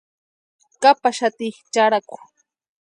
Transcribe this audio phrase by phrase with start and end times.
[0.81, 2.17] Kapaxapti charhaku.